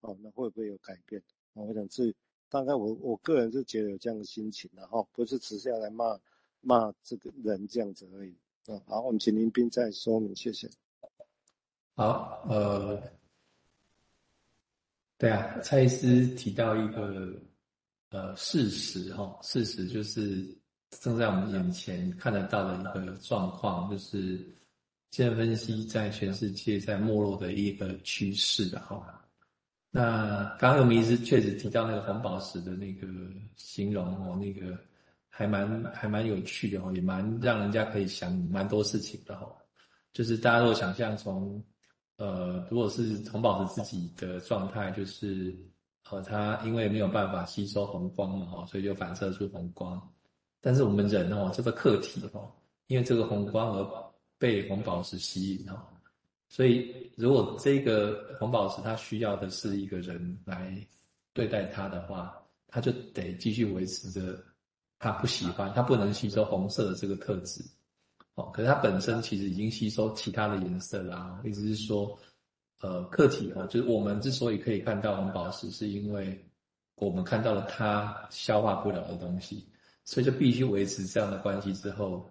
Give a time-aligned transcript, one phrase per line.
[0.00, 1.20] 哦，那会不会有改变？
[1.54, 2.14] 哦、我想是
[2.48, 6.18] 大概我我个人是觉得有这样的心情的哈、不是只是要来骂
[6.60, 8.34] 骂这个人这样子而已。
[8.66, 10.70] 嗯，好，我们请林斌再说明，谢谢。
[11.94, 13.02] 好，呃，
[15.16, 17.34] 对啊，蔡医师提到一个
[18.10, 20.46] 呃事实哈、哦，事实就是
[20.90, 24.36] 正在我们眼前看得到的一个状况，就是
[25.10, 29.27] 精神分析在全世界在没落的一个趋势的哈。
[29.90, 33.06] 那刚刚有名医师确实提到那个红宝石的那个
[33.56, 34.78] 形容哦，那个。
[35.30, 39.46] 还蛮还蛮有趣的哦，也蛮让人家可以想蛮多事情的哈。
[40.12, 41.62] 就是大家都想象从，
[42.16, 45.56] 呃，如果是红宝石自己的状态，就是
[46.10, 50.02] 呃，它因为没有办法吸收红光嘛哈，所以就反射出红光。
[50.60, 52.50] 但是我们人哦，这个客体哦，
[52.88, 55.78] 因为这个红光而被红宝石吸引哦，
[56.48, 60.76] 所以如果这个红宝石它需要的是一个人来
[61.32, 64.42] 对待它的话，它就得继续维持着。
[65.00, 67.62] 他不喜欢，他不能吸收红色的这个特质，
[68.34, 71.40] 哦，可是它本身其实已经吸收其他的颜色啦。
[71.44, 72.18] 意思是说，
[72.80, 76.44] 呃，客体哦，就是我们之所以可以看到红宝石，是因为
[76.96, 79.64] 我们看到了它消化不了的东西，
[80.04, 82.28] 所以就必须维持这样的关系之后，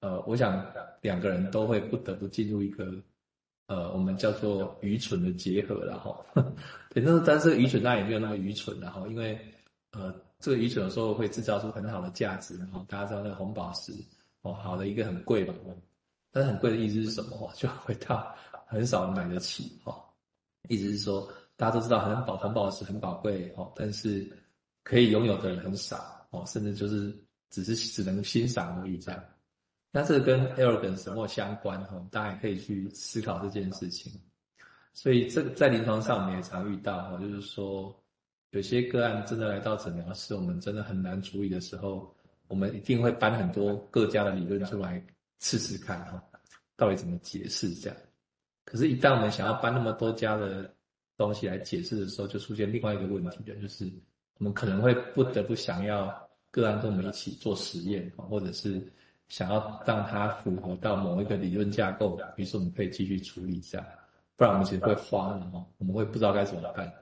[0.00, 0.62] 呃，我想
[1.00, 2.92] 两个人都会不得不进入一个，
[3.68, 6.20] 呃，我们叫做愚蠢的结合了哈。
[6.90, 9.38] 反正但是愚蠢那也没有那么愚蠢了哈，因为
[9.92, 10.12] 呃。
[10.40, 13.92] 这个愚蠢的时候会制造出很好的价值，然后大家知道那个红宝石
[14.42, 15.52] 哦，好的一个很贵吧，
[16.30, 17.50] 但是很贵的意思是什么？
[17.56, 18.32] 就回到
[18.68, 20.00] 很少人买得起哦，
[20.68, 24.30] 意思是说大家都知道很宝红宝石很宝贵哦，但是
[24.84, 27.12] 可以拥有的人很少哦，甚至就是
[27.50, 29.20] 只是只能欣赏而已这样。
[29.90, 32.06] 那这个跟 arrogance 什么相关哈？
[32.10, 34.12] 大家也可以去思考这件事情。
[34.92, 37.94] 所以这个在临床上我们也常遇到哈，就是说。
[38.52, 45.04] 有些个案真的来到诊疗室，我们真的很难处理的时候，我们一定会搬很多各家的理论出来
[45.38, 46.24] 试试看哈，
[46.74, 47.96] 到底怎么解释这样。
[48.64, 50.74] 可是，一旦我们想要搬那么多家的
[51.18, 53.84] 东西来解释的时候，就出现另外一个问题的，就是
[54.38, 56.10] 我们可能会不得不想要
[56.50, 58.82] 个案跟我们一起做实验，或者是
[59.28, 63.86] 想要让它符合到某一个理论架构，于是我们可以继续处理这样，
[64.36, 66.92] 不然我们其实会慌了哈，我们会不知道该怎么办。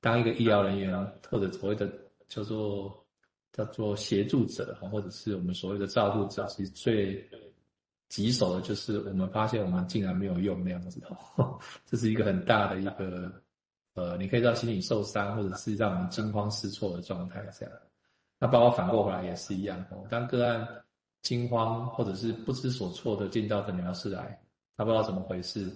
[0.00, 1.90] 当一个医疗人员，或者所谓的
[2.26, 3.04] 叫做
[3.52, 7.28] 叫做协助者，或者是我们所谓的照顾者，其实最
[8.08, 11.00] 棘手的就是我们发现我们竟然没有用那样子，
[11.86, 13.32] 这是一个很大的一个
[13.94, 17.74] 呃，你可以叫心理受伤，或者是让我们惊慌失措的状态这样。
[18.38, 20.66] 那包括反过回来也是一样哦，当个案
[21.24, 24.40] 惊慌或者是不知所措的进到诊疗室来，
[24.76, 25.68] 他不知道怎么回事，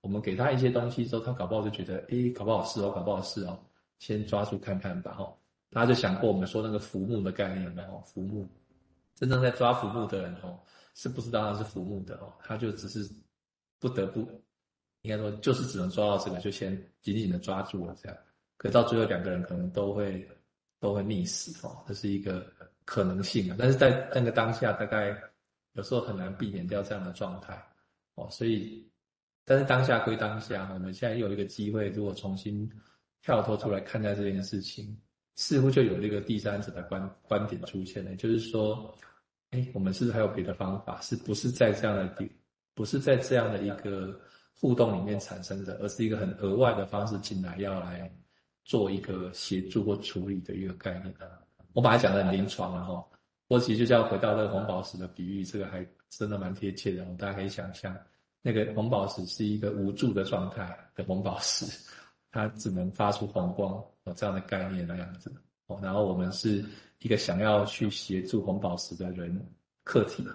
[0.00, 3.56] 我们给他一些东西之后，他搞不好就觉得，诶，搞不好是哦，搞不好是哦。
[4.00, 5.32] 先抓住看看吧，哈，
[5.70, 8.46] 大家就想过我们说那个浮木的概念了，哈，浮木，
[9.14, 10.58] 真正在抓浮木的人，哦，
[10.94, 13.08] 是不知道他是浮木的，哦，他就只是
[13.78, 14.20] 不得不，
[15.02, 18.18] 应该说就是只能抓到这个，就先紧紧的抓住了这样，
[18.56, 20.28] 可到最后两个人可能都会
[20.80, 22.46] 都会溺死，哦，这是一个
[22.84, 25.16] 可能性啊，但是在那个当下，大概
[25.72, 27.60] 有时候很难避免掉这样的状态，
[28.14, 28.88] 哦，所以，
[29.44, 32.70] 但是当下归当下，我们现在有一个机会，如果重新。
[33.26, 34.94] 跳脱出来看待这件事情，
[35.36, 38.94] 似乎就有那个第三者的观观点出现了，就是说，
[39.48, 41.00] 哎，我们是不是还有别的方法？
[41.00, 42.30] 是不是在这样的地，
[42.74, 44.20] 不是在这样的一个
[44.52, 48.14] 互动里面产生的，而是一个很额外的方式进来，要来
[48.62, 51.06] 做一个协助或处理的一个概念。
[51.14, 51.40] 啊
[51.74, 53.04] 我把它讲得很临床了哈，
[53.48, 57.94] 我其实就是要回到那个红宝石的比喻，这个还真的蛮贴切的，大家可以想象，
[58.40, 61.66] 那个红宝石是一个无助的状态的红宝石。
[62.30, 63.72] 它只能发出红光，
[64.06, 65.32] 有这样的概念那样子。
[65.80, 66.64] 然后我们是
[66.98, 69.40] 一个想要去协助红宝石的人
[69.84, 70.26] 客体，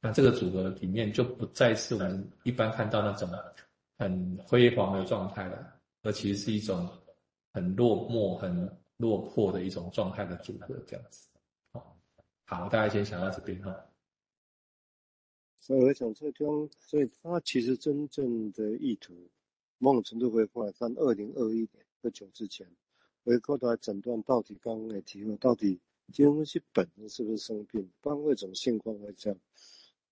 [0.00, 3.28] 那这个组合里面就不再是我们一般看到那种
[3.98, 6.88] 很辉煌的状态了，而其实是一种
[7.52, 8.66] 很落寞、很
[8.96, 11.28] 落魄的一种状态的组合这样子。
[12.44, 13.88] 好，大家先想到这边哈。
[15.60, 19.14] 所以我想这张，所以他其实真正的意图。
[19.78, 22.68] 某种程度回过来看，二零二一年不久之前，
[23.24, 25.80] 回过头来诊断到底刚刚也提过，到底
[26.12, 29.38] 精神分析本身是不是生病，不然为什么情况会这样？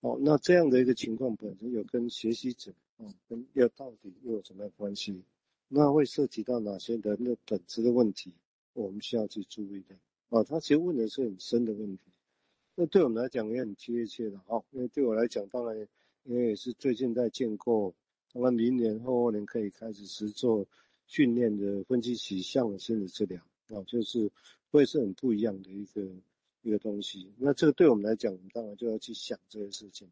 [0.00, 5.22] 哦，那这样的一个情况本身有跟学习者哦，跟要到底又有什么样关系？
[5.68, 8.32] 那会涉及到哪些人的本质的问题，
[8.72, 9.96] 我们需要去注意的。
[10.28, 12.04] 哦，他其实问的是很深的问题，
[12.74, 14.40] 那对我们来讲也很贴切的。
[14.46, 15.88] 哦，因为对我来讲，当然
[16.24, 17.94] 因为也是最近在建构。
[18.32, 20.64] 那么明年后年可以开始实做
[21.08, 24.30] 训练的分析取向的心理治疗啊，就是
[24.70, 26.00] 会是很不一样的一个
[26.62, 27.32] 一个东西。
[27.36, 30.08] 那这个对我们来讲，我们当然就要去想这些事情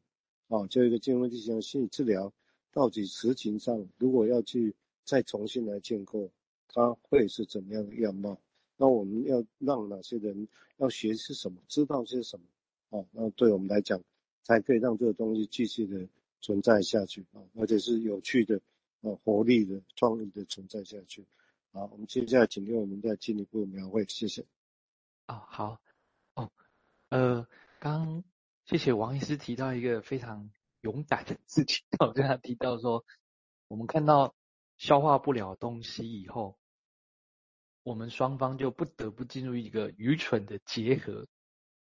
[0.48, 2.32] 啊，就一个精神分析型心理治疗，
[2.72, 4.74] 到底实情上如果要去
[5.04, 6.28] 再重新来建构，
[6.66, 8.36] 它会是怎么样的样貌？
[8.78, 10.48] 那我们要让哪些人
[10.78, 13.04] 要学是什么，知道些什么啊？
[13.12, 14.00] 那对我们来讲，
[14.44, 16.08] 才可以让这个东西继续的
[16.40, 18.62] 存在下去啊，而且是有趣的。
[19.00, 21.24] 啊，活力的、创意的存在下去。
[21.70, 24.42] 好，我们接下来请听我们再进一步描绘，谢谢。
[25.28, 25.80] 哦，好，
[26.34, 26.50] 哦，
[27.08, 27.46] 呃，
[27.78, 28.24] 刚
[28.64, 30.50] 谢谢王医师提到一个非常
[30.80, 33.04] 勇敢的事情， 我跟他提到说，
[33.68, 34.34] 我们看到
[34.78, 36.57] 消化不了东西以后，
[37.88, 41.26] 我们双方就不得不进入一个愚蠢的结合。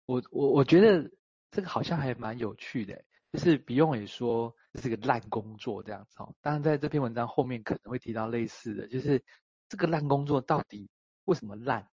[0.07, 1.11] 我我我觉得
[1.51, 4.55] 这个好像还蛮有趣的，就是不用也说。
[4.75, 9.25] 这是个烂工作这样子哦，当然在这篇文章后面可能会提到类似的，就是
[9.69, 10.91] 这个烂工作到底
[11.27, 11.89] 为什么烂？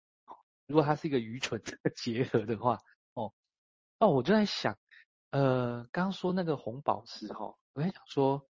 [0.65, 2.79] 如果它是一个愚蠢的 结合的话，
[3.13, 3.31] 哦，
[3.99, 4.75] 哦，我就在想，
[5.29, 8.47] 呃，刚刚说那个红宝石哈，我在想说，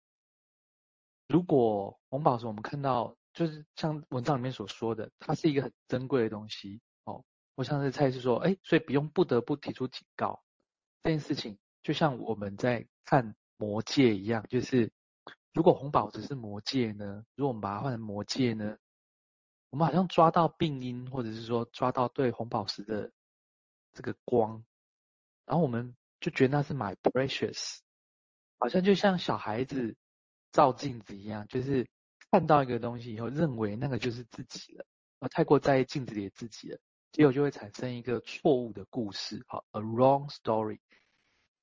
[1.29, 7.23] 如果红宝石我们看到就是像文章里面所说的，它是一个很珍贵的东西哦，
[7.55, 10.41] 我像是蔡是说，哎，所以不用不得不提出警告
[11.03, 13.35] 这件事情，就像我们在看。
[13.59, 14.91] 魔戒一样，就是
[15.51, 17.25] 如果红宝石是魔戒呢？
[17.33, 18.77] 如果我们把它换成魔戒呢？
[19.71, 23.11] 我们好像抓到病因，或者是说抓到对红宝石的
[23.93, 24.63] 这个光，
[25.47, 27.79] 然后我们就觉得那是 my precious，
[28.59, 29.95] 好像就像小孩子
[30.51, 31.89] 照镜子一样，就是
[32.31, 34.85] 看到一个东西以后，认为那个就是自己了，
[35.19, 36.79] 而太过在意镜子里的自己了，
[37.11, 40.79] 结果就会产生一个错误的故事，好，a wrong story。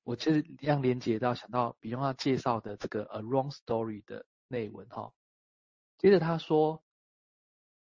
[0.03, 5.11] 我其实一样连接到想到比用要介绍的这个 A Wrong Story 的内文哈，
[5.97, 6.83] 接着他说，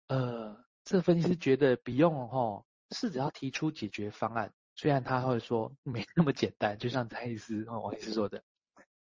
[0.08, 8.46] 呃，这分析师觉得比用哈试着要提出解决方案，虽然他会说没那么简单，就像蔡医师哦王医师说的，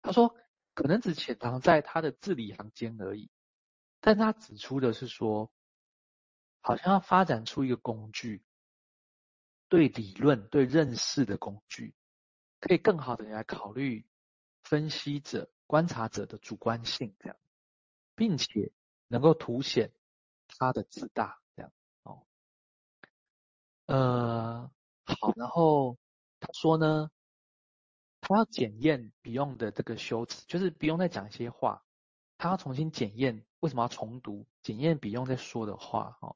[0.01, 0.35] 他说
[0.73, 3.29] 可能只潜藏在他的字里行间而已，
[4.05, 5.51] 但他指出的是说，
[6.61, 8.43] 好像要发展出一个工具，
[9.69, 11.95] 对理论对认识的工具。
[12.59, 14.05] 可以更好的来考虑
[14.65, 17.37] 分析者、观察者的主观性，这样，
[18.15, 18.73] 并且
[19.07, 19.93] 能够凸显
[20.47, 21.73] 他的自大，这样
[22.03, 22.27] 哦。
[23.87, 24.71] 呃，
[25.05, 25.97] 好，然后
[26.41, 27.11] 他说呢，
[28.21, 31.85] 他要检验 Beyond 的这个修辞，就是 Beyond 在讲一些话，
[32.43, 36.35] 他要重新检验为什么要重读，检验比用在说的话，哦，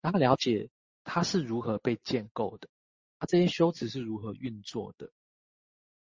[0.00, 0.68] 让他了解
[1.04, 2.68] 他是如何被建构的。
[3.20, 5.12] 他这些修辞是如何运作的，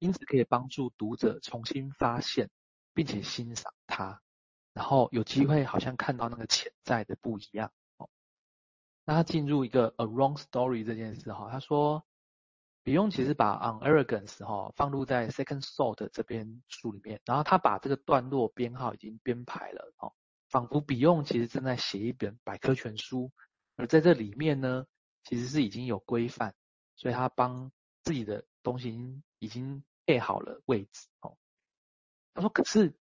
[0.00, 2.50] 因此可以帮助读者重新发现，
[2.92, 4.20] 并且欣赏它，
[4.74, 8.10] 然后有机会好像看到那个潜在的不一样哦。
[9.06, 12.04] 那他进入一个 a wrong story 这件事哈，他说
[12.82, 20.12] 比用其实把 on arrogance 哈放入在 second thought 这边书里面，然后他把这个段落编号已经编排了哦，
[20.48, 23.30] 仿佛比用其实正在写一本百科全书，
[23.76, 24.86] 而在这里面呢，
[25.24, 26.54] 其实是已经有规范。
[26.96, 27.72] 所以他帮
[28.02, 31.38] 自己的东西已经已经配好了位置哦。
[32.34, 32.94] 他说：“可是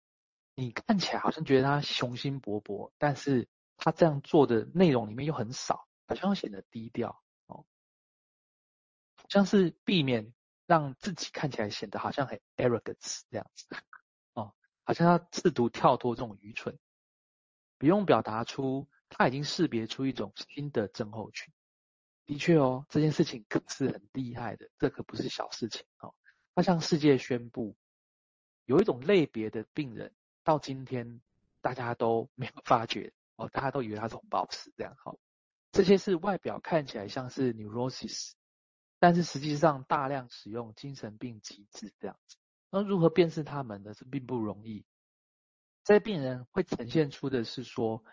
[0.55, 7.21] 你看起来好像觉得他雄心勃勃，但是他这样做的内容里面又很少，好像显得低调，
[9.29, 10.33] 像是避免
[10.67, 13.67] 让自己看起来显得好像很 arrogance 这样子
[14.33, 14.55] 哦，
[14.85, 16.79] 好像他试图跳脱这种愚蠢，
[17.79, 21.53] 不用表达出他已经识别出一种新的症候群。”
[22.27, 26.15] 的确哦，这件事情可是很厉害的，这可不是小事情哦。
[26.55, 27.75] 他向世界宣布，
[28.67, 31.23] 有一种类别的病人，到今天
[31.63, 35.19] 大家都没有发觉哦，大家都以为他是红宝石这样哈、哦。
[35.73, 38.33] 这些是外表看起来像是 neurosis，
[38.99, 42.37] 但是实际上大量使用精神病机制这样子。
[42.71, 43.95] 那如何辨识他们呢？
[43.95, 44.85] 是并不容易。
[45.85, 48.05] 这些病人会呈现出的是说，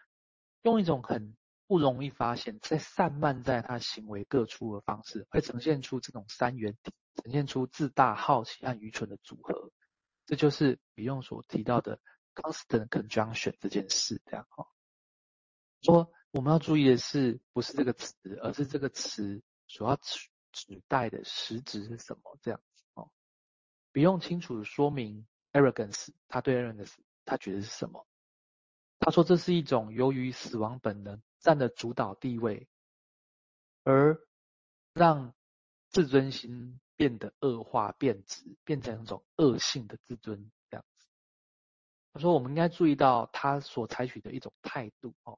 [0.62, 1.36] 用一种很
[1.68, 9.72] 不容易发现，在散漫在他行为各处的方式，会呈现出这种三元体，呈现出自大、好奇和愚蠢的组合。
[10.26, 12.00] 这就是 Beyond 所提到的
[12.34, 14.68] constant conjunction 这件事，这样哈。
[15.82, 19.98] 说我们要注意的是，不是这个词，而是这个词所要
[20.56, 23.12] 指代的实质是什么，这样子哦。
[23.92, 26.96] 不用清楚的说明 arrogance，他对 arrogance
[27.26, 28.08] 他觉得是什么？
[29.00, 31.22] 他说这是一种由于死亡本能。
[31.46, 32.68] 占了主导地位，
[33.84, 34.20] 而
[34.96, 35.32] 让
[35.90, 41.06] 自尊心变得恶化、变质，变成一种恶性的自尊这样子。
[42.14, 45.38] 他说我们应该注意到他所采取的一种态度哦，